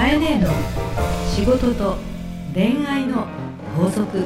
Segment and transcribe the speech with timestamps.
[0.00, 0.48] かえねえの
[1.28, 1.96] 仕事と
[2.54, 3.26] 恋愛の
[3.76, 4.24] 法則。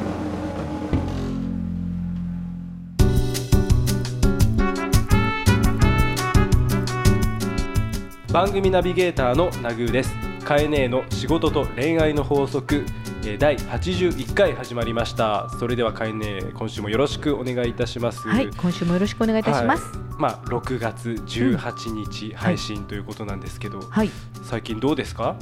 [8.31, 10.15] 番組ナビゲーターのナグーです。
[10.45, 12.85] カエネーの仕事と恋愛の法則。
[13.25, 15.49] 第81回始まりました。
[15.57, 18.27] それではカエネー今週もよろしくお願いいたします。
[18.27, 19.83] はい、今週もよろしくお願いいたします。
[19.83, 19.97] はい。
[20.19, 24.11] まあ6月18日配信ということなんですけど、はい、い、
[24.43, 25.35] 最近どうですか？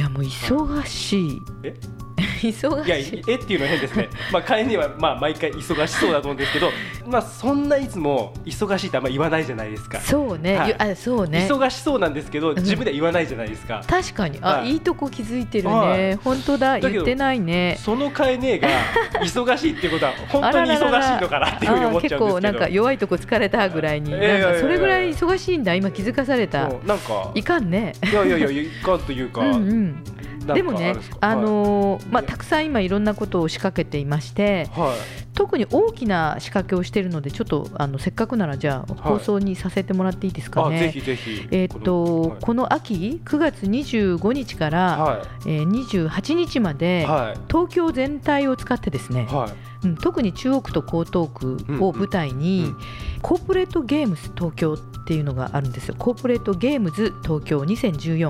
[0.00, 1.42] やもう忙しい。
[1.64, 1.74] え？
[2.42, 3.22] 忙いやしい。
[3.26, 6.70] えっていうのは変ですねまあカエネーはまあ毎回忙しそうだと思うんですけど
[7.06, 11.46] まあそんないつも忙しいってあんま言わないじゃないですかそうね、はいゆあ、そうね。
[11.50, 16.18] 忙しそうなんですけど自分では言わないじゃないですか、確かに、あ、はいい、いとこ気づいてるはね。
[16.22, 17.76] 本当だ、言ってないね。
[17.80, 18.68] そのカエネーが
[19.22, 25.74] 忙しいっていうことは本当に忙しいのかなっていうふうに思っちゃうんですけど結構なんか弱いとこ疲れたぐらいに、いやいやいやなんかそれぐらい忙しいんだ。
[25.74, 26.68] 今気づかされた。
[26.86, 27.92] なんかいかんね。
[28.04, 30.04] いやいやいやいかんというか、うんうん。
[30.46, 34.96] でもねあのーまあたくさん今いろんなことを仕掛けていまして、は
[35.34, 40.76] 特に大きな仕掛けをしているのでちょっとあのせっかくならじゃあ放送にさせてもらっていいですかね。
[40.76, 41.48] あぜひぜひ。
[41.50, 47.40] えーっとこの秋9月25日から、はえー28日まいで、はい。
[47.48, 49.26] 東京全体を使ってですね、
[50.02, 52.66] 特に中央区と江東区を舞台に、うん。
[52.66, 52.76] うん。
[53.22, 55.94] コーポレートゲームズ東京っていうのがあるんですよ。
[55.98, 58.26] コーポレートゲームズ東京2014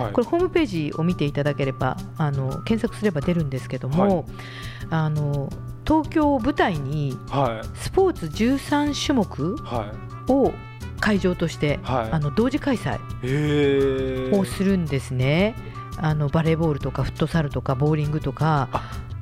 [0.00, 0.12] はい。
[0.12, 4.26] これホームページを見ていただければあの検索すれば出るんですけども、
[4.90, 5.50] あの
[5.86, 7.66] 東京を舞台にはい。
[7.78, 9.92] スポーツ13種目は
[10.28, 10.32] い。
[10.32, 10.52] を
[11.00, 12.12] 会場として、はい。
[12.12, 12.98] あの同時開催
[14.38, 15.54] をするんですね。
[15.98, 18.68] あのバレーボールとかフットサルとかボーリングとか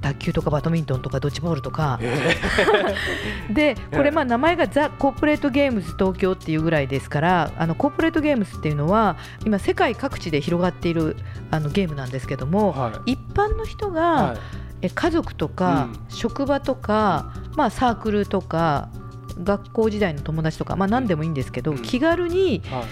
[0.00, 1.98] 卓球とかバドミントンとかドッジボールとか。
[2.00, 2.36] へ
[3.52, 11.16] でこれまあ名前がザ・コーポレートゲームズ東京っていうぐらいですからあのコーポレートゲームズっていうのは今世界各地で広がっている
[11.50, 13.12] あのゲームなんですけども、はい。
[13.12, 16.10] 一般の人が、はいえ家族とか、うん。
[16.10, 18.90] 職場とか、まあ、サークルとか
[19.42, 21.82] 学校時代の友達とか、まあ、何でもいいんですけど、うん。
[21.82, 22.84] 気軽にはい。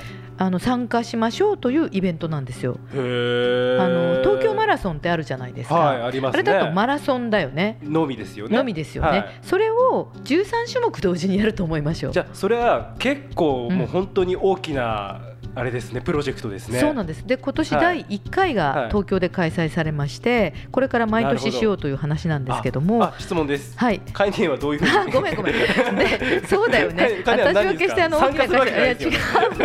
[0.42, 2.78] あの参加しましょうというイベントなんですよ。
[2.92, 5.74] あの東京マラソンってあるじゃないですか。
[5.74, 6.28] はいあすね。
[6.28, 7.78] あれだとマラソンだよね。
[7.82, 8.56] のみですよね。
[8.56, 9.40] のみですよね、はい。
[9.42, 12.12] それを13種目同時にやると思いましょう。
[12.14, 13.76] じゃあそれは結構うん。
[13.76, 15.20] もう本当に大きな
[15.60, 16.80] あれですねプロジェクトですね。
[16.80, 17.26] そうなんです。
[17.26, 17.82] で今年はい。
[18.08, 18.54] 第1回はい。
[18.54, 23.04] が東京で開催されまして、これから毎年しようという話なんですけども。
[23.04, 23.78] あ質問です。
[23.78, 24.00] はい。
[24.12, 24.90] 概念はどういうふうに？
[24.90, 25.54] あごめんごめん。
[25.54, 27.22] でそうだよね。
[27.26, 27.74] 私を何ですか？
[27.74, 28.94] 決してあの大きな会社いや違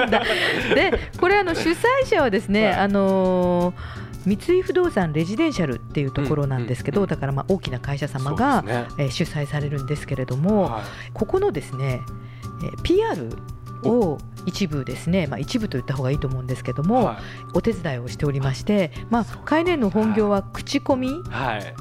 [0.04, 0.24] うんだ。
[0.76, 1.76] でこれあの主催
[2.06, 2.74] 者はですね、はい。
[2.76, 8.86] あのー三井不動産レジデンシャルっていうところなんですけど、だからまあ大きな会社様が、ね。
[8.98, 10.84] えー主催されるんですけれども、はい。
[11.14, 12.02] ここのですね、
[12.64, 13.30] えー PR
[13.86, 17.20] を一部ですね、まあ、一部と言った方がいいと思うんですけども、は
[17.54, 21.24] お手伝いをしておりまして、まあ、カの本業は口コミ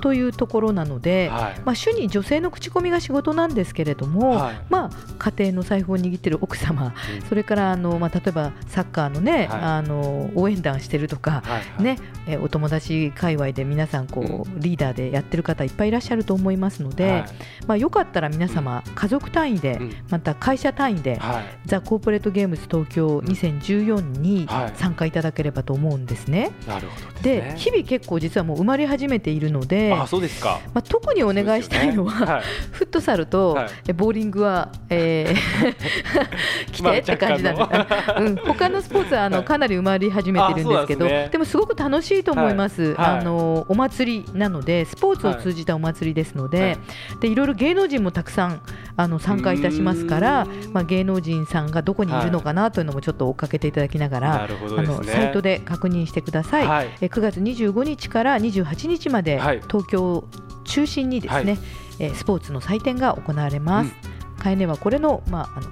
[0.00, 1.60] というところなので、はい。
[1.64, 4.66] まあ、主に女性の口コミが仕事なんですけれども、はい。
[4.70, 7.22] まあ、家庭の財布を握っている奥様うん。
[7.28, 9.60] それからあの、まあ、例えばサッカーの,、ねはい。
[9.62, 11.42] あの応援団してるとか、
[11.78, 17.24] ね、えお友達界隈で皆さんこう、リーダーでやってる方いっぱいいらっしゃると思いますので、はい。
[17.66, 19.92] まあ、よかったら皆様家族単位で、うん。
[20.10, 21.44] また会社単位で、はい。
[21.66, 24.72] ザ・コーポレートゲームズ東京2014にはい。
[24.76, 26.50] 参加いただければと思うんですね。
[26.66, 27.54] なるほどでね。
[27.56, 30.60] 日々結構実はもう生まれ始めているので、あそうですか。
[30.74, 32.26] まあ、特にお願いしたいのは、ね。
[32.26, 32.42] はい。
[32.72, 33.68] フットサルと、はい。
[33.88, 39.46] えボーリングは、えー 来まあ てって感じなんで、うん、他のスポーツはあの、はい。
[39.46, 41.28] かなり埋まり始めてるんですけどね。
[41.30, 46.78] でもすごく楽しいと思います、あのお祭りなのでスポーツを通じたお祭りですので,、はい。
[47.20, 48.60] でいろいろ芸能人もたくさん
[48.96, 56.66] あの参加いたしますからまあ、芸能人さんがどこにいるのかなというのもちょっと追っかけていただきながら、なるほどあのサイトで確認してください。
[56.66, 56.88] はい。
[57.00, 59.60] え9月25日から28日まで、はい。
[59.62, 60.28] 東京を
[60.64, 61.60] 中心にですね、はい。
[62.00, 63.92] えースポーツの祭典が行われます。
[64.38, 65.68] カエネはこれの,、まあ、あの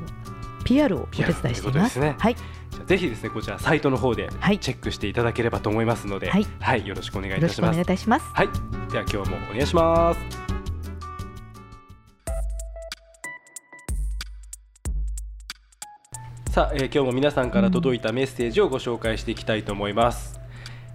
[0.64, 1.82] PR をお手伝いしていま。
[1.82, 2.14] ですすね。
[2.18, 4.58] はい、じゃあぜひですねこちらサイトの方ではい。
[4.58, 6.38] チェックしていただければと思いますので、は
[6.76, 6.86] い。
[6.86, 8.26] よろしくお願いいよろしくお願いいたします。
[8.32, 8.48] はい。
[8.92, 10.51] では今日もお願いします
[16.52, 20.38] さあ、えー今日も皆さんから届いたメッセージをご紹介していきたいと思います、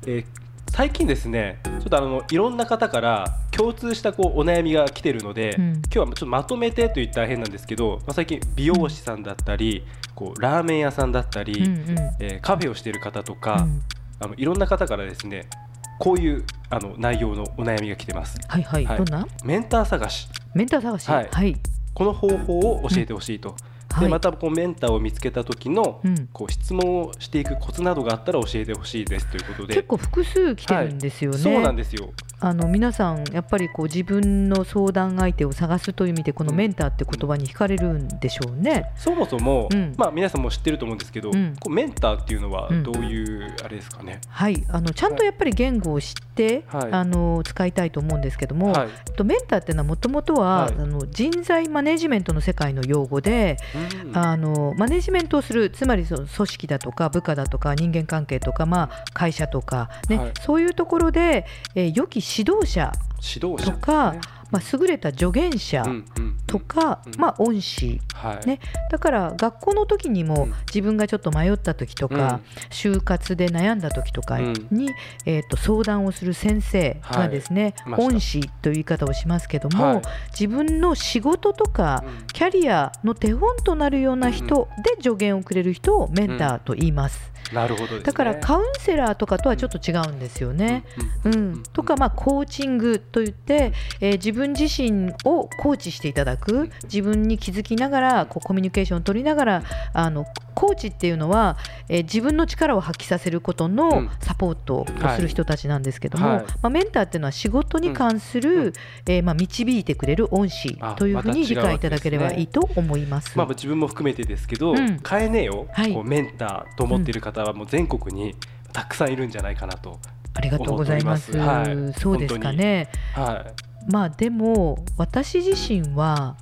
[0.05, 0.25] えー
[0.71, 5.73] 最近ですねちょっとあのいろんな方から共通したこうお悩みが来てるので、うん。
[5.73, 9.83] 今日はちょっとまとめてと言ったら変なんですけど、まあ、最近美容師さんだったり
[10.13, 11.97] こうラーメン屋さんだったり、うんうん。
[12.19, 13.81] えーカフェをしている方とうか、ん。
[14.19, 15.49] あのいろんな方からですね
[15.97, 18.37] こういうあの内容のお悩みが来てます。
[18.47, 18.97] はいはい、はい。
[18.99, 19.25] どんな？
[19.43, 20.29] メンター探し。
[20.53, 21.09] メンター探し。
[21.09, 21.29] はい。
[21.31, 21.55] はい。
[21.95, 23.55] この方法を教えてほしいと、
[23.97, 24.05] はい。
[24.05, 26.29] でまたこうメンターを見つけた時の、うん。
[26.31, 29.75] こう質問をしていくコツなどがあったら教えてほしいですということで。
[29.75, 31.37] 結構複数来てるんですよね。
[31.37, 38.91] そうなんですよあの皆さんやっぱりこう自分の相談相手を探すという意味でこのメンターって言葉に惹かれるんでしょうね。
[38.95, 39.93] そもそも、うん。
[39.97, 41.55] まあ、皆さんも知ってると思うんですけど、うん。
[41.59, 46.91] こうメンターっていうのはうんどういうあれですかね、はい、あのちゃんとやっぱり言語を知って、はい。
[46.91, 48.89] あの使いたいと思うんですけども、はい。
[49.15, 50.73] とメンターっていうのはもともとは、はい。
[50.77, 53.57] あの人材マネジメントの世界の用語で、
[54.05, 54.17] うん。
[54.17, 60.31] あのマネジメントをするつまりその組織だとか部下だとか人間関係とか、まあ、会社とか、ねはい。
[60.41, 62.91] そういうところで、えー良き指導者
[63.21, 64.21] 指導者とか、ね
[64.51, 66.37] まあ、優れた助言者うんうんうん。
[66.47, 67.19] とか、うん。
[67.19, 68.47] まあ、恩師はい。
[68.47, 68.59] ね
[68.89, 70.53] だから学校の時にもうん。
[70.67, 72.39] 自分がちょっと迷った時とか、
[72.69, 74.89] 就活で悩んだ時とかに、
[75.25, 78.13] えー、と相談をする先生がですね、いました。
[78.13, 80.01] 恩師という言い方をしますけども、はい。
[80.31, 82.27] 自分の仕事とかうん。
[82.27, 88.03] キャリアの手本となるような人で助言をくれる人をメンターと言います、なるほどですね。
[88.03, 90.83] だからカウンセラーとかとはちょっと違うんですよね。
[91.23, 96.69] ううんん、とか、まあ、コーチングといって、えー自分自身をコーチしていただく。
[96.83, 99.63] 自分に気づきながらこうコミュニケーションを取りながら
[99.93, 101.57] あのコーチっていうのは、
[101.89, 104.09] えー自分の力を発揮させることうのん。
[104.21, 106.37] サポートをする人たちなんですけども、はい。
[106.39, 108.59] まあ、メンターっていうのは仕事に関する、うん。
[108.59, 108.73] うん
[109.07, 113.37] えーまあ、導いてくれる恩師あというふうに理解いただければいいと思います。
[113.37, 114.99] まあ、自分も含めてですけど、うん。
[114.99, 115.93] カエネをはい。
[115.93, 118.35] こうメンターと思っている方はもう全国に
[118.73, 119.99] たくさんいるんじゃないかなと、
[120.33, 121.37] ありがとうございます。
[121.37, 121.99] はい。
[121.99, 122.89] そうですかね。
[123.13, 123.45] は
[123.87, 126.35] い、まあでも私自身は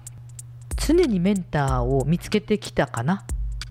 [0.75, 3.23] 常にメンターを見つけてきたかな。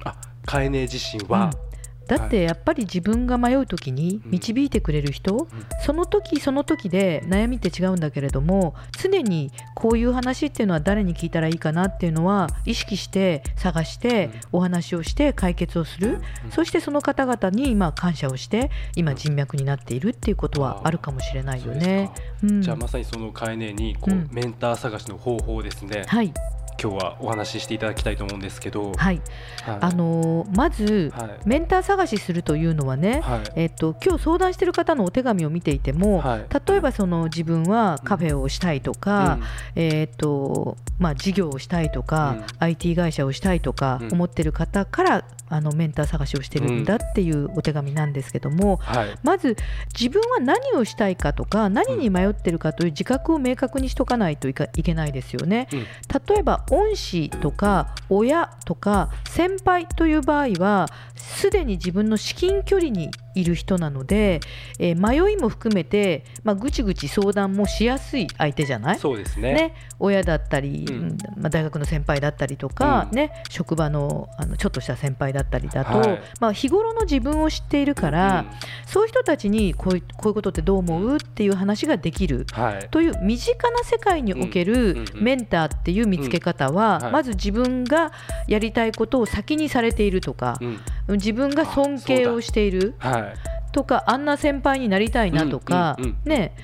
[0.04, 0.16] あ
[0.46, 1.63] カエネ自身は、うん
[2.06, 4.30] だってやっぱり自分が迷う時にうん。
[4.30, 5.48] 導いてくれる人、
[5.84, 16.50] その時その時で悩みって違うんだけれども常にこういう話っていうのは誰に聞いたらいいかなっていうのは意識して探してお話をして解決をする、うん。
[16.50, 22.10] そしてその方々にまあ感謝をして今人脈になっているっていうことはあるかもしれないよね。
[22.14, 22.22] か。
[22.42, 22.62] うん。
[22.62, 24.28] じゃあまさにそのカエネにこう、うん。
[24.32, 26.32] メンター探しの方法をですね、はい
[26.80, 29.20] 今日はお話ししていただきたいと思うんですけど、はい、
[29.62, 29.78] はい。
[29.80, 31.30] あのーまず、はい。
[31.46, 33.52] メンター探しするというのはね、はい。
[33.56, 36.46] えっと、今日相談している方のお手紙を見ていても、はい。
[36.68, 39.38] 例えばその自分はカフェをしたいとか、
[39.74, 42.44] えっとまあ、事業をしたいとか、うん。
[42.58, 44.12] IT 会社をしたいとかうん。
[44.12, 45.24] 思ってる方から、
[45.54, 49.18] あのメンター探しをしてるんだっていうお手紙なんですけども、はい。
[49.22, 49.56] まず
[49.98, 55.68] 自分は何をしたいかとか何に迷ってるかという自覚を明確にしとかないといかいけないですよね。
[55.72, 55.78] うん。
[55.80, 60.88] 例えば恩師とか親とか先輩という場合は
[61.24, 64.40] すでに自分の至近距離にいる人なので、
[64.78, 68.98] えー迷いも含めて、まあ、ぐちぐち相談もしやすい相手じゃない？
[68.98, 69.52] そうですね。
[69.54, 70.94] ね、親だったり、うん。
[70.94, 73.16] うんまあ、大学の先輩だったりとか、うん。
[73.16, 76.22] ね、職場のあのちょっとした先輩だったりだと、はい。
[76.40, 78.44] まあ、日頃の自分を知っているから、
[78.86, 81.16] そういう人たちにこういうこういうことってどう思う？
[81.16, 82.46] っていう話ができる。
[82.56, 82.88] うんはい。
[82.90, 85.22] という身近な世界におけうんるうんうん。
[85.22, 88.12] メンターっていう見つけ方は、まず自分が
[88.46, 90.80] やりたいことを先にされているとか、うん
[91.16, 92.94] 自分が尊敬をしている。
[92.98, 93.34] はい。
[93.72, 96.54] とかあんな先輩になりたいなとか、うんうんうんね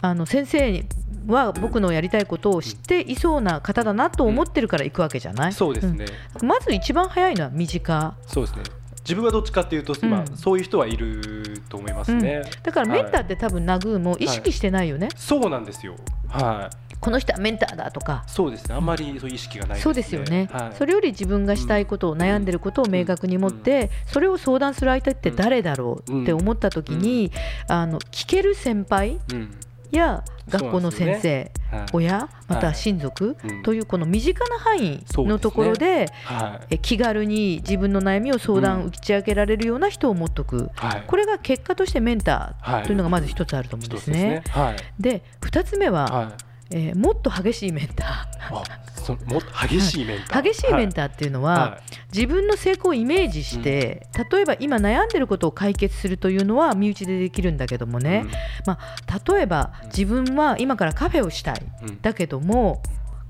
[0.00, 0.84] あの先生
[1.26, 6.06] は僕のやりたいことを知っていそうな方だなと思ってるから行くわけじゃない、そうですね、
[6.40, 6.48] うん。
[6.48, 8.16] まず一番早いのは身近。
[8.26, 8.62] そうですね。
[9.00, 10.36] 自分はどっちかっていうと、まあうん。
[10.36, 15.96] そういう人はいると思いますね、だからメンターって多分ナグーも意識してないよね、そうなんですよ。
[16.28, 18.24] はいこの人はメンターだとか。
[18.26, 18.74] そうですね。
[18.74, 19.82] あんまりそう意識がないね。
[19.82, 27.30] そうですよね、はい、それより自分がしたいことを悩んでることを明確に持って、それを相談する相手って誰だろうって思った時に、
[27.68, 29.54] あの聞ける先輩うん。
[29.90, 31.86] や学校の先生、そうなんですよはい。
[31.92, 33.62] 親または親族、うん。
[33.62, 36.74] というこの身近な範囲のところではい。
[36.74, 38.86] え気軽に自分の悩みを相談うん。
[38.88, 41.04] 打ち明けられるような人を持っとく、はい。
[41.06, 44.42] これが結果としてメンタはいーというのがまず一つあると思うんですね。
[44.48, 44.76] はい。
[45.00, 48.62] で2つ目は、はいえーもっと激しいメンタあ
[49.08, 51.80] そも激しいメンター、ー激しいメンーターっていうのは、は
[52.12, 58.26] 自分の成功をイメージして、例えば今悩んでることを解決するというのは身内でできるんだけどもね、
[58.66, 61.62] まあ、例えば自分は今からカフェをしたい。
[61.82, 61.88] うん。
[61.88, 62.82] うんだけども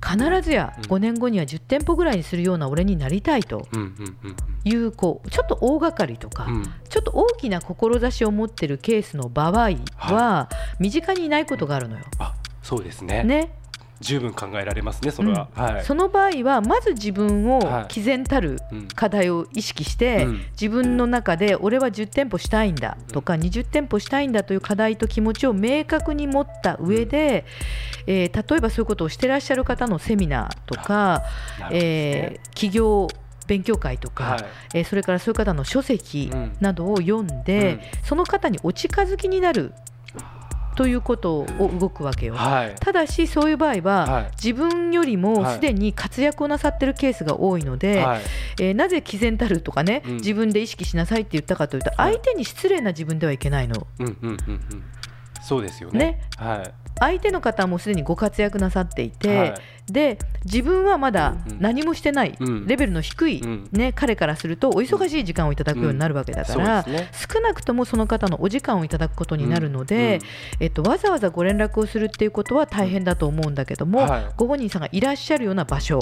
[0.05, 0.85] 必ずやうん。
[0.85, 6.63] 5年後には10店舗ぐらいにするような俺になりたいとうんうんうんいうこうちょっと大掛かりとか、うん。
[6.89, 10.49] ちょっと大きな志を持ってるケースの場合は、
[10.81, 12.05] 身近にいないことがあるのよ。
[12.69, 13.25] あそうですね。
[13.25, 13.51] ね、
[14.01, 15.85] 十分考えられますねそれは、はい。
[15.85, 17.87] その場合はまず自分をはい。
[17.89, 18.89] 毅然たるうん。
[18.89, 20.43] 課題を意識して、うん。
[20.53, 27.45] 自分の中で俺は10店舗したいんだとか20店舗したいんだという課題と気持ちを明確に持った上で、
[28.07, 31.23] えー例えばそういうことをしてらっしゃる方のセミナーとか、
[31.61, 31.69] ね。
[31.73, 33.09] えー企業
[33.47, 34.45] 勉強会とか、はい。
[34.75, 36.57] えーそれからそういう方の書籍うん。
[36.61, 37.81] などを読んで、うん。
[38.05, 39.73] その方にお近づきになる
[40.79, 42.37] ということを動くわけよ。
[42.37, 42.75] はい。
[42.79, 44.31] ただしそういう場合は、はい。
[44.41, 45.55] 自分よりもはい。
[45.57, 48.21] すでに活躍をなさってるケースが多いので、はい。
[48.61, 50.15] えーなぜ毅然たるとかね、うん。
[50.19, 52.13] 自分で意識しなさいって言ったかというとはい。
[52.13, 53.89] 相手に失礼な自分ではいけないの。
[53.99, 54.85] うんうんうんうん。
[55.43, 55.99] そうですよね。
[55.99, 56.21] ね。
[56.37, 59.55] はい相手の方はもうすでにご活躍なさっていて、はい。
[59.89, 62.67] で自分はまだうん何もしてない、うん。
[62.67, 63.69] レベルの低い、うん。
[63.73, 67.11] ね、彼からするとお忙しい時間をいただくようになるわけだから、そうですね。
[67.35, 70.21] 少なくともその方のお時間をいただくことになるので、
[70.61, 74.27] えっと、わざわざご連絡をするっていうことは大変だと思うんだけども、はい。
[74.37, 76.01] ご本人さんがいらっしゃるような場所、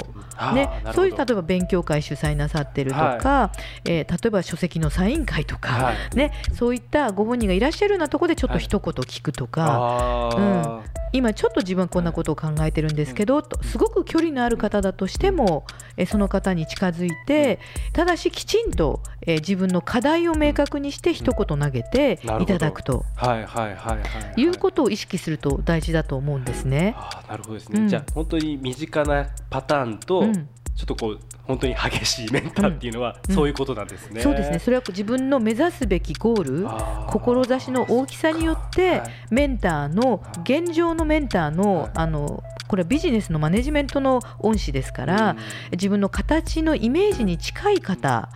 [0.52, 3.52] ねそういう例えば勉強会主催なさってるとか、
[3.84, 6.16] えー例えば書籍のサイン会とか、はい。
[6.16, 15.64] ね、そういったご本人がいらっしゃるようなところでちょっと一言聞くとか、あー今ちょっと自分はこんなことを考えてるんですけど、とすごく距離のある方だとしても、
[15.96, 17.58] えーその方に近づいて
[17.92, 23.04] ただしきちんと、えー自分の課題を明確にして一言投げていただくと。
[23.14, 24.46] はいはいはいはいい。
[24.46, 26.94] うことを意識すると大事だと思うんですね。
[27.28, 27.88] なるほどですね、うん。
[27.88, 33.34] じゃあ本当に身近なパターンと、うんちょっとこう本当に激しいメンターっていうのは、うん。
[33.34, 34.20] そういうことなんですね。
[34.20, 34.58] そうですね。
[34.58, 39.10] それは自分の目指すべきゴール志の大きさによってはい。
[39.30, 41.90] メンターの現状のメンターの,、はい。
[41.94, 45.38] あのこれはビジネスのマネジメントの恩師ですから、うん。
[45.72, 48.28] 自分の形のイメージに近い方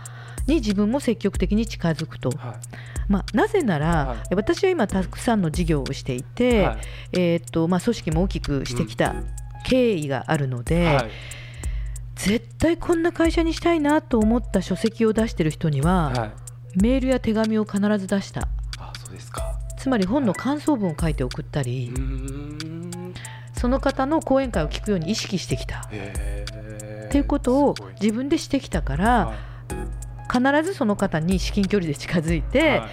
[0.47, 2.55] に自分も積極的に近づくと、はい。
[3.07, 6.77] まあ、なぜなら、は私は今たくさんの事業をしていて、はい。
[7.13, 9.13] えーっとまあ、組織も大きくしてきた
[9.65, 11.11] 経緯があるので、はい
[12.23, 16.31] 絶対こんな会社にしたいなと思った書籍を出してる人には、はい。
[16.81, 18.47] メールや手紙を必ず出した。
[18.77, 19.59] あそうですか。
[19.77, 21.91] つまり本の感想文を書いて送ったうり、
[23.57, 25.79] その方の講演会を聞くように意識してきた。
[25.79, 25.89] っ
[27.09, 29.37] ていうことを自分でしてきたから、はい。
[30.31, 32.89] 必ずその方に至近距離で近づいて、はい。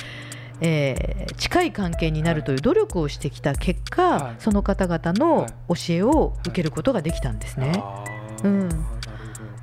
[0.61, 4.35] えー近い関係になるという努力をしてきた結果、はい。
[4.39, 5.49] その方々のはい。
[5.69, 7.85] 教えを受けることができたんですね。
[8.43, 8.98] うん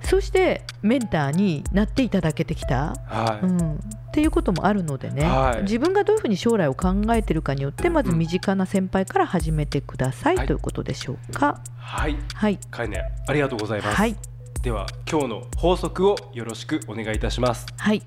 [0.07, 3.45] そしてメンターになっていただけてきた、はい。
[3.45, 3.79] うん、っ
[4.11, 5.63] ていうこともあるのでね、はい。
[5.63, 10.47] 自分がどういうふうに将来を考えているかによってまず身近な先輩から始めてください、はい。
[10.47, 11.59] ということでしょうか？
[11.77, 12.15] はい。
[12.33, 13.95] はい、カイネありがとうございます。
[13.95, 14.15] はい。
[14.61, 17.65] では今日の法則をよろしくお願いいたします。
[17.77, 18.01] はい、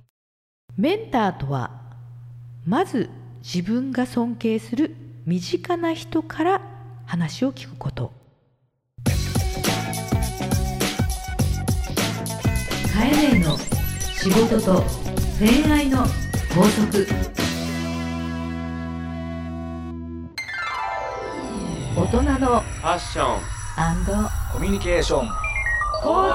[0.77, 1.71] メンターとは
[2.67, 3.11] まず
[3.43, 6.61] 自分が尊敬する身近な人から
[7.07, 8.13] 話を聞くこと
[12.99, 13.57] カエネの
[14.01, 14.83] 仕事と
[15.39, 15.99] 恋愛の
[16.53, 17.07] 法則。
[21.97, 23.41] 大人のファッション
[24.53, 25.29] コミュニケーション。
[26.03, 26.35] 講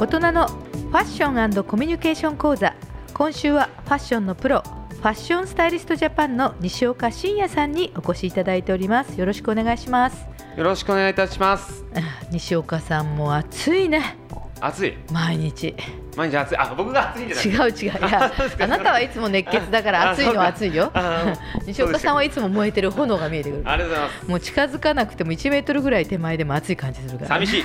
[0.00, 2.74] 大人のファッションコミュニケーション講座。
[3.14, 4.64] 今週はファッションのプロ
[5.02, 9.18] ファッションスタイリストジャパンの西岡真也さんにお越しいただいております。
[9.18, 10.26] よろしくお願いします。
[10.56, 11.84] よろしくお願いいたします。
[11.96, 14.16] あ 西岡さんも暑いね。
[14.60, 14.94] 暑い？
[15.10, 15.74] 毎日。
[16.16, 16.56] 毎日暑い？
[16.56, 17.98] あ僕が暑いんじゃなくて違う違う。
[18.08, 18.30] いや
[18.62, 20.88] あなたはいつも熱血だから暑いのは暑いよ。
[20.94, 21.34] あ
[21.66, 23.62] 西岡さんはいつも燃えてる炎が見えてくる。
[23.66, 27.60] ありがとうございますもう近づかなくても1メートルぐらい手前でも暑い感じするから、寂しい。
[27.60, 27.64] い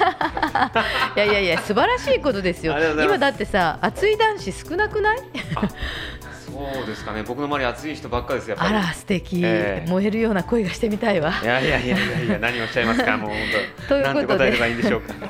[1.17, 2.73] やいやいや素晴らしいことですよ。
[3.03, 5.17] 今だってさ暑い男子少なくない？
[6.73, 7.23] そうですかね。
[7.23, 8.75] 僕の周り暑い人ばっかりですやっぱり。
[8.75, 9.89] あら素敵、ええ。
[9.89, 11.33] 燃えるような声がしてみたいわ。
[11.41, 13.37] いやいやいやいやいや何をおっしゃいますかもう本
[13.87, 13.87] 当。
[13.95, 14.13] ということで。
[14.13, 15.13] なんて答えればいいんでしょうか。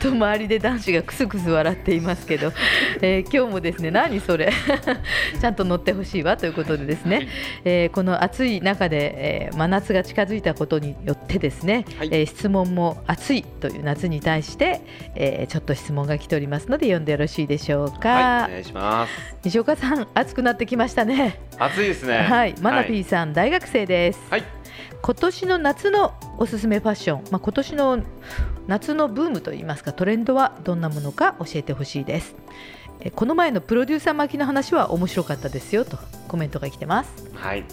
[0.00, 2.52] と周りで男子がクスクス笑っていますけど、
[3.00, 4.52] えー今日もですね何それ。
[5.40, 7.28] ちゃんと乗ってほしいわということでですね、
[7.64, 12.08] えーこの暑い中で、えー真夏が近づいたことによってですね、はい。
[12.10, 14.80] えー質問も暑いという夏に対して、
[15.14, 19.11] えーちょっと質問が来ておりますので読んでよろしいでしょうか、はいお願いします
[19.44, 21.40] 西岡さん暑くなってきましたね。
[21.58, 22.18] 暑いですね。
[22.18, 22.54] はい。
[22.60, 24.20] マナピーーさん、大学生です。
[24.30, 24.44] はい。
[25.02, 28.02] 今年の夏のおすすめファッション、まあ、今年の
[28.68, 32.36] 夏のブームといいますかトレンドはどんなものか教えてほしいです。
[33.00, 37.10] えこの前のプロデューサー巻きの話は面白かったですよとコメントが来てます。
[37.34, 37.64] はい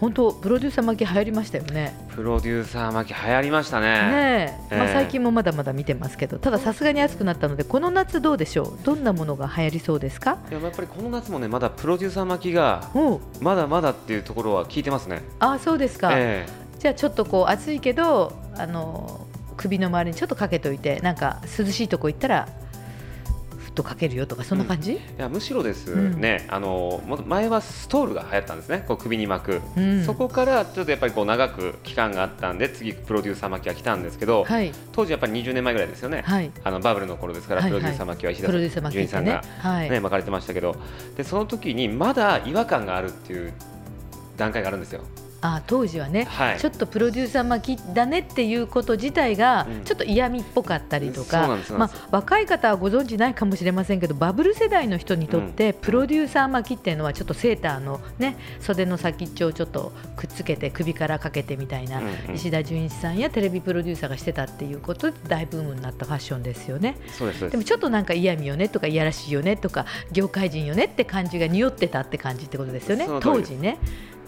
[0.00, 1.92] 本当プロデューサー巻き流行りましたよね。
[2.14, 3.86] プロデューサー巻き流行りましたね。
[3.86, 6.38] ねえ、まあ、ええ最近もまだまだ見てますけど。
[6.38, 8.78] たださすがに暑くなったのでこの夏どうでしょう？
[8.84, 10.38] どんなものが流行りそうですか？
[10.50, 12.88] いややっぱりこの夏もねまだプロデューサー巻きが
[13.40, 15.22] まだまだっていうところは聞いてますね。
[15.40, 16.46] ああそうですか、え
[16.78, 19.26] じゃあちょっとこう暑いけどあの
[19.56, 22.67] 首の周りにちょっとかけといてなんか涼しいとこ行ったら布
[23.78, 26.20] とかけるよとかそんな感じ、いやむしろですうん。
[26.20, 28.84] ね、あのも前はストールが流行ったんですね。
[28.88, 30.04] こう首に巻く、うん。
[30.04, 34.72] そこからちょっとやっぱりこう長く期間があったんで次プロデューサー巻きが来たんですけど、はい。
[34.90, 36.50] 当時やっぱり20年前ぐらいですよね、はい。
[36.64, 38.50] あのバブルの頃ですから、プロデューサー巻きは石田
[38.90, 39.90] 純一さんが、ねはい。
[39.90, 40.74] ね巻かれてましたけど。
[41.16, 43.52] でその時にまだ違和感があるっていう
[44.36, 45.02] 段階があるんですよ。
[45.40, 46.58] あ当時はね、はい。
[46.58, 49.84] ちょっとプロデューサー巻きだねっていうこと自体がうん。
[49.84, 62.34] ちょっと嫌味っぽかったりとかうなんまあ、若い方はご存知ないかもしれませんけどバブル世代の人にとってプロデューサー巻きっていうのはちょっとセーターの、ね、袖の先っちょをちょっとくっつけて首からかけてみたいな、うんうん。
[62.34, 66.96] 石田純一さんやテレビプロデューサーがしてたっていうことで大ブームになったファッションですよね。
[67.08, 73.06] そうでもちょっとなんか嫌味よねとかいやらしいよねとか業界人よねって感じが匂ってたって感じってことですよね。
[73.20, 73.78] 当時ね。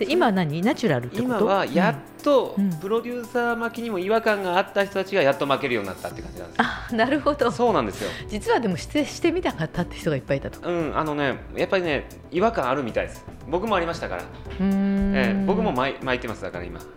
[0.01, 0.63] で今は何？
[0.63, 1.39] ナチュラルってこと？
[1.41, 6.65] 今はやっとうんプロデューサー巻きにも違和感があった人たちがやっと負けるようになったって感じなんですよ。
[6.65, 7.51] あなるほど。
[7.51, 8.11] そうなんですよ。
[8.29, 10.67] 実はでもしてしてみたかったって人がいっぱいいたと。
[10.67, 13.25] うん、あのね、やっぱりね、違和感あるみたいです。
[13.49, 15.17] 僕もありましたから、うーん。
[15.17, 16.81] ええ僕も巻い巻いてますだから今。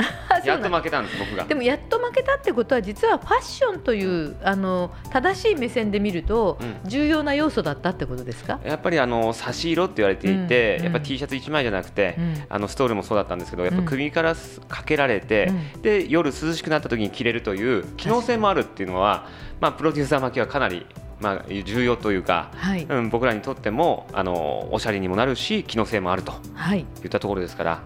[0.43, 1.45] やっと負けたんです僕が。
[1.45, 6.89] でもやっと負けたってことは実はファッションというあの正しい目線で見るとうん。
[6.89, 10.83] 重要な要素だったってことですか、やっぱりあの差し色って言われていて、うん。
[10.86, 12.43] やっぱ T シャツ1枚じゃなくて、うん。
[12.50, 19.27] あのストールもそうだったんですけど、やっぱ首からすかけられて、うで夜涼しくなった時に着れるという機能性もあるっていうのは、
[19.59, 20.85] まあプロデューサー巻きはかなり
[21.19, 22.51] まあ重要というか。
[22.55, 27.81] はい、うん、僕らにとってもあのおしゃれにもなるし機能性もあるとはい、いったところですから、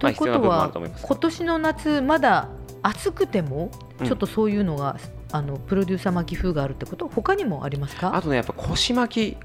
[0.00, 1.06] まあ必要な部分もあとはると思います。
[1.06, 2.48] 今年の夏まだ
[2.82, 4.06] 暑くてもうん。
[4.06, 4.96] ちょっとそういうのが、
[5.32, 7.08] あのプロデューサー巻き風があるってこと？
[7.08, 8.14] 他にもありますか？
[8.14, 9.36] あとねやっぱ腰巻き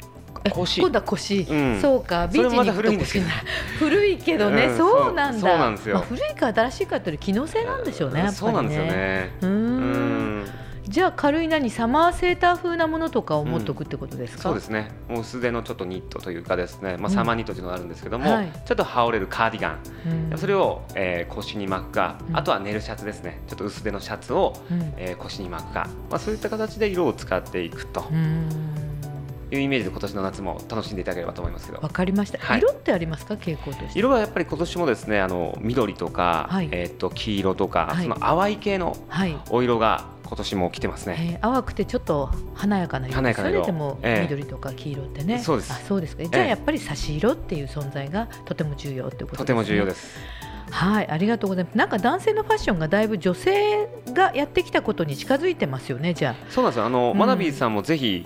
[0.52, 1.80] 今度は腰、うん。
[1.82, 3.28] そうかビーチに行くと腰な。
[3.80, 4.78] 古いけどね、うん。
[4.78, 5.40] そうなんだ。
[5.40, 5.96] そうそうなんですよ。
[5.96, 8.38] まあ、古いか新しいかという機能性なんでしょうねやっぱりね。
[8.38, 9.32] そうなんですよね。
[9.42, 9.46] う
[10.94, 14.92] じゃあ軽い何サマーセーター風なものとかを持っておくってことですか、そうですね。
[15.10, 17.16] もう薄手のちょっとニットというかですね、まあうん。
[17.16, 18.52] サマーニットというのがあるんですけども、はい。
[18.66, 19.80] ちょっと羽織れるカーディガン、
[20.32, 20.38] うん。
[20.38, 22.38] それを、えー腰に巻くか、うん。
[22.38, 23.40] あとはネルシャツですね。
[23.48, 24.94] ちょっと薄手のシャツを、うん。
[24.98, 28.06] えー腰に巻くか、まあそういった形で色を使っていくと。
[28.12, 28.93] うん
[29.54, 31.80] いうイメージで今年の夏も楽しんでいただければと思いますけど。
[31.80, 31.90] わ。
[31.90, 32.60] かりました、はい。
[32.60, 33.36] 色ってありますか？
[33.36, 34.00] 傾向として。
[34.00, 36.70] 色はやっぱり今年もですね、あの緑とか、はい。
[36.72, 38.04] えっ、と黄色とか、はい。
[38.04, 39.38] その淡い系のはい。
[39.50, 41.40] お色が今年も来てますね。
[41.42, 43.16] えー、淡くてちょっと華やかな色。
[43.16, 43.64] 華やかな色。
[43.64, 44.22] それでもええ。
[44.24, 45.72] 緑とか黄色ってね、そうです。
[45.72, 46.24] あそうですか。
[46.24, 49.38] じゃあやっぱり差し色っていう存在がとても重要ってことですね。
[49.38, 50.18] とても重要です。
[50.72, 51.08] はい。
[51.08, 51.78] ありがとうございます。
[51.78, 56.86] なんか男性のファッションがだいぶ女性がやってきたことに近づいてますよねじゃそうなんですよ。
[56.86, 57.18] あの、うん。
[57.18, 58.26] マナビーさんもぜひ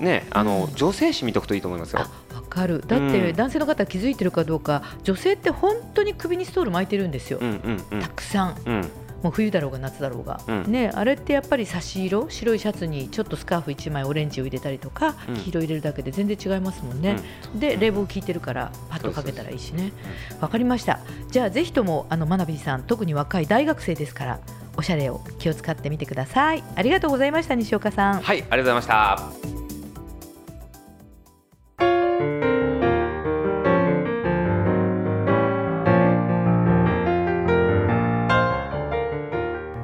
[0.00, 0.74] ね、あの、うん。
[0.74, 2.00] 女性誌見とくといいと思いますよ。
[2.00, 2.82] わかる。
[2.86, 3.36] だってうん。
[3.36, 8.00] 男性の方気づいてるかどうか女性って本当に首にストール巻いてるんですよ、うんうんうん。
[8.00, 8.56] たくさん。
[8.64, 8.90] うん。
[9.22, 10.72] もう冬だろうが夏だろうが、うん。
[10.72, 15.34] ね、あれってやっぱり差し色白いシャツにちょっとスカーフ1枚オレンジを入れたりとか、うん。
[15.36, 17.16] 黄色入れるだけで全然違いますもんね、
[17.54, 19.92] で冷房効いてるからパッとかけたらいいしね。
[20.40, 20.98] わかりました。
[21.30, 24.40] じゃあぜひともあのマナビーさん特に若い大学生ですから
[24.76, 26.64] おしゃれを気を使ってみてください。
[26.74, 28.20] ありがとうございました西岡さん。
[28.20, 29.51] はい、ありがとうございました。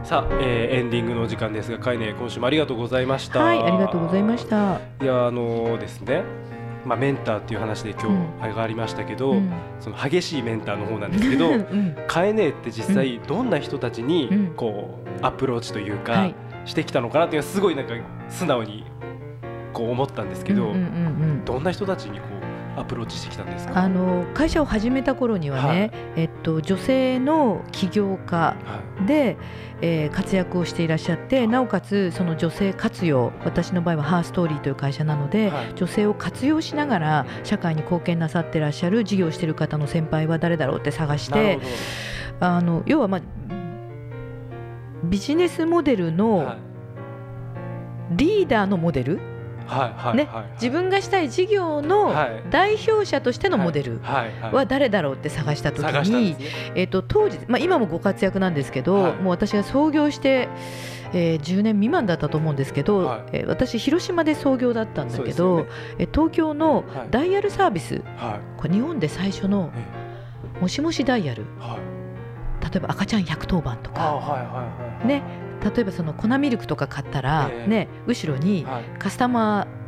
[0.09, 3.41] さあ、えーエンディングのお時間ですが、かいね今週もありがとうございました。
[3.41, 4.81] はいありがとうございました。
[5.03, 6.23] いやあのですね、
[6.87, 8.41] まあメンターっていう話で今うん。
[8.41, 9.53] 日上がりましたけど、うん。
[9.81, 14.55] その激しいメンターの方なんですけど、うんかえねって実際どんな人たちにうん。
[14.55, 16.35] こうアプローチというか、はい。
[16.65, 17.93] してきたのかなっていうのはすごいなんか
[18.31, 18.87] 素直に
[19.75, 20.73] こう思ったんですけど、
[21.45, 22.38] どんな人たちにこう
[22.79, 23.79] アプローチしてきたんですか？
[23.79, 25.91] あの会社を始めた頃にはね、はい。
[26.17, 28.57] えっと、女性の起業家は
[29.03, 29.07] い。
[29.07, 29.37] で、
[29.81, 35.73] えー活躍をしていらっしゃってなおかつその女性活用私の場合はハーストーリーという会社なので、はい。
[35.75, 41.59] 女性を活用しながら社会に貢献なさってらっしゃる事業をしている方の先輩は誰だろうって探して
[42.41, 43.21] あの要は、まあ、
[45.05, 46.59] ビジネスモデルどのはい。
[48.11, 49.21] リーダーのモデル、
[50.15, 52.43] ねはい自分がしたい事業のはい。
[52.51, 56.37] 代表者としてのモデルは誰だろうって探した時に。
[56.75, 59.13] えー、と当時、まあ、今もご活躍なんですけど、はい。
[59.17, 60.49] もう私が創業して、
[61.13, 63.21] えー10年未満だったと思うんですけど、はい。
[63.33, 65.67] えー私広島で創業だったんだけど、
[65.99, 67.09] えー東京のはい。
[67.11, 68.61] ダイヤルサービス、はい。
[68.61, 71.99] これ日本で最初のえもしもしダイヤルはい。
[72.65, 74.01] 例えば赤ちゃん110番とか、
[75.05, 75.23] ね、
[75.63, 77.69] 例えばその粉ミルクとか買ったら、ええ。
[77.69, 78.85] ね、後ろにはい。
[78.99, 79.79] カスタマー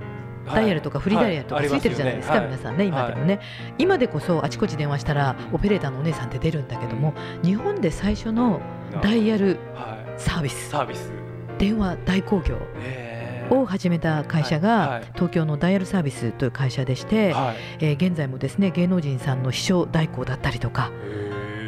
[0.46, 3.40] ダイヤルとかフリーダイヤルとかついてるじゃないですか、はい皆さんね、今でもね、
[3.78, 8.60] 今でこそあちこち電話したら、オペレーターのお姉さんって出るんだけども、日本で最初の
[9.02, 10.20] ダイヤルはい。
[10.20, 11.12] サービス、サービス。
[11.58, 14.64] 電話代行業、えを始めた会社はい。
[14.64, 15.00] はい。
[15.00, 17.56] が東京のダイヤルサービスという会社でして、はい。
[17.80, 20.90] えー現在もですね芸能人さんの秘書代行だったりとか、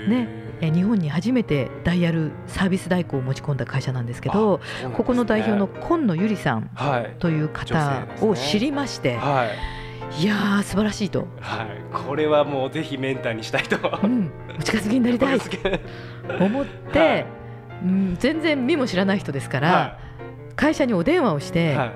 [0.08, 4.60] ねえー日本に初めてダイヤルサービス代行を持ち込んだ会社なんですけど
[4.96, 7.16] ここの代表の今野由里さんはい。
[7.18, 10.22] という方を知りまして、はい。
[10.22, 11.66] いやー素晴らしいと、はい。
[11.92, 13.76] これはもうぜひメンターにしたいと。
[14.02, 15.40] うん、お近づきになりたい。
[15.40, 15.48] と
[16.44, 17.26] 思って、はい。
[17.82, 19.98] うん、全然見も知らない人ですから、は
[20.54, 21.92] 会社にお電話をしいて、はい。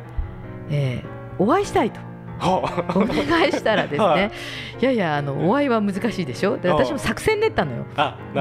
[0.70, 2.00] えーお会いしたいと
[2.42, 2.60] お
[3.00, 4.30] 願いしたらですね、はい。
[4.80, 6.58] い、やいやあのお会いは難しいでしょ？
[6.62, 7.86] 私も作戦練ったのよ。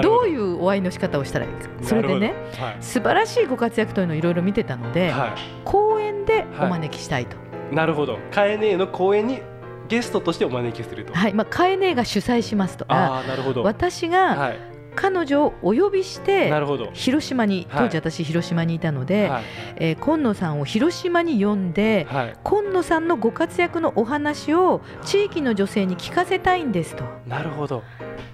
[0.01, 0.21] ど。
[0.23, 1.69] ういうお会いの仕方をしたらいいか？
[1.81, 7.37] それでねはい素晴らしいご活躍というのをいろいろ見てたので、は講演でお招きしたいと、
[7.71, 8.17] い、なるほど。
[8.31, 9.41] カエネの講演に
[9.87, 11.33] ゲストとしてお招きすると、はい。
[11.33, 12.85] まあ、カエネが主催しますと。
[12.85, 13.63] かああなるほど。
[13.63, 16.51] 私がはい彼女をお呼びして
[16.93, 17.83] 広島にはい。
[17.85, 19.43] 当時私広島にいたので、はい。
[19.77, 22.37] えー今野さんを広島に呼んではい。
[22.43, 27.03] 今野さんのご活躍のお話を地域の女性に聞かせたいんですと。
[27.27, 27.83] なるほど。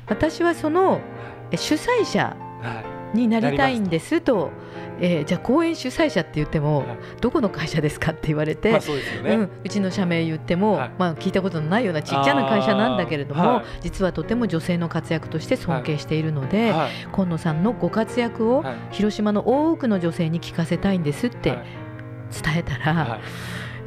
[0.08, 1.02] 私はその
[1.52, 4.52] え主催者はいになりたいんですと、
[5.00, 6.88] えーじゃあ講演主催者って言っても、はい。
[7.22, 8.80] どこの会社ですかって言われて、
[9.64, 10.92] うちの社名言っても、はい。
[10.98, 16.92] まあ、聞いたことのないようなちっちゃな会社なんだけれども、実はとても女性の活躍として尊敬しているので、はい。
[17.12, 18.76] 今野さんのご活躍をはい。
[18.92, 21.64] 広島の多くの女性に聞かせたいんですってはい。
[22.44, 23.20] 伝えたら、はい。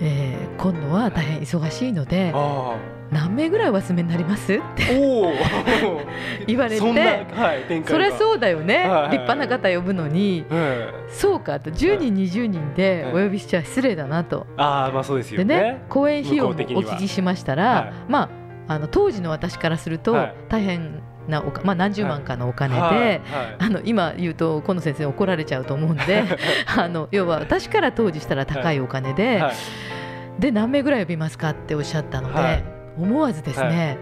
[0.00, 2.76] えー今野は大変忙しいのであ
[3.10, 4.54] 何名ぐらいお集めになります？
[4.54, 4.84] って。
[6.46, 6.78] 言われて。
[6.78, 9.02] そはい、そりゃそうだよね、はいはい。
[9.02, 10.44] はい立派な方呼ぶのに。
[10.48, 11.60] うん、そうか。
[11.60, 14.46] と10人20人でお呼びしちゃ失礼だなと。
[14.56, 17.92] ああまあそうですよでねね講演費用もお聞きしましたら、はい。
[18.08, 18.30] ま
[18.68, 20.34] ああの当時の私からするとはい。
[20.48, 22.98] 大変なおか、まあ、何十万かのお金で、はい。
[22.98, 23.20] はい。
[23.58, 26.24] あの今言うと今野先生怒られちゃうと思うんで
[26.76, 29.54] あの要は私から当時したら高いお金で、はい。
[30.40, 33.98] で何名ぐらい呼びますかっておっしゃったので、はい思わずですね、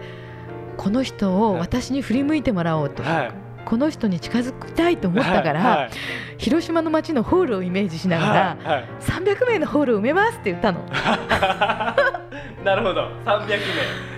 [0.77, 3.31] この人を私に振り向いてもらおうと、はい。
[3.65, 5.89] この人に近づきたいと思ったから、はい。
[6.37, 8.75] 広島の街のホールをイメージしながら、はい。
[8.75, 8.85] はい。
[8.99, 10.81] 300名のホールを埋めますって言ったの。
[12.63, 13.09] なるほど。
[13.25, 13.47] 300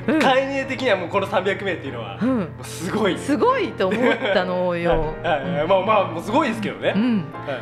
[0.07, 0.19] 名、うん。
[0.19, 2.19] 概念的にはもうこの300名っていうのは、
[2.63, 3.17] すごい。
[3.17, 5.13] すごいと思ったのよ。
[5.23, 5.41] はい。
[5.41, 5.53] はい。
[5.53, 5.67] はい。
[5.67, 7.59] まあまあもうすごいですけどね、うん、は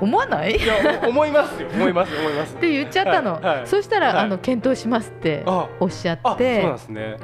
[0.00, 0.56] 思わない？
[0.56, 0.74] っい、いや
[1.06, 1.68] 思いますよ。
[1.72, 2.54] 思います思います。
[2.56, 3.66] て言っちゃったの、はいはい。
[3.66, 4.24] そしたら、はい。
[4.24, 7.16] あの検討しますってあおっしゃあそうってなんですね。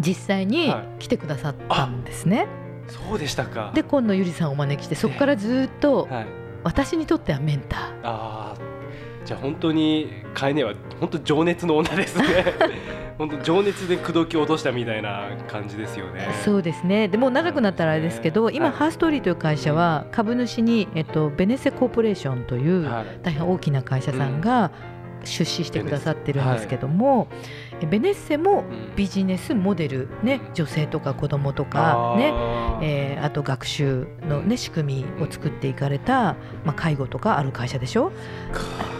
[0.00, 0.98] 実際にはい。
[1.00, 2.46] 来てくださったんですね。
[2.88, 3.72] そうでしたか。
[3.74, 6.26] で今野ゆりさんをお招きしてそこからずっとはい。
[6.64, 8.56] 私にとってはメンター。
[9.26, 12.26] じゃあ本当にカエネは本当情熱の女ですね。
[13.18, 16.28] 本当情熱で口説き落としたみたいな感じですよね。
[16.44, 17.08] そうですね。
[17.08, 18.74] でもう長くなったらあれですけど、今、はい。
[18.74, 23.04] ハーストーリーという会社は株主に、えっと、ベネッセコーポレーションというはい。
[23.22, 24.70] 大変大きな会社さんが
[25.24, 28.96] 出資してくださってるんですけども、えベネッセもうん。
[28.96, 32.32] ビジネスモデル、ね、女性とか子供とか、ね
[32.82, 38.12] えーあと学習の、ね、仕組みを作っていかれた、まあ、介護とかある会社でしょ？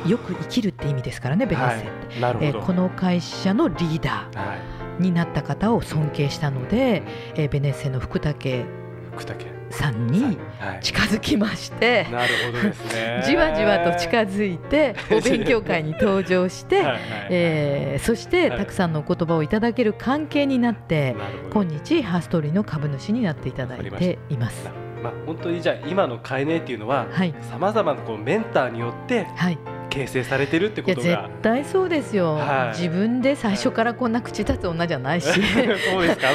[0.07, 2.25] よく生きるって意味ですからねベネッセって。
[2.25, 4.59] はい、えーこの会社のリーダはい。
[5.01, 7.03] ーになった方を尊敬したので、
[7.35, 8.65] えーベネッセの福武
[9.12, 10.81] 福武さんにはい。
[10.81, 13.22] 近づきまして、なるほどですね。
[13.26, 17.00] じわじわと近づいて お勉強会に登場して、 はいはい
[17.31, 18.59] えーそしてはい。
[18.59, 21.64] たくさんのお言葉をいただける関係になって、なるほど。
[21.64, 24.68] 今日ハーストーリーの株主になっていただいています。
[25.02, 29.59] まあ本当にじゃあ今のカエネっていうのははい、さまざまなこうメンターによってはい、
[29.96, 31.02] 形成されてるってことが。
[31.02, 32.78] 絶対そうですよ、はい。
[32.78, 35.26] 自分で最初からこんな口立つ女じゃないし。
[35.32, 36.28] そうですか